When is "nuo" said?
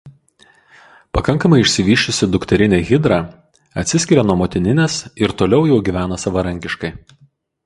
4.31-4.39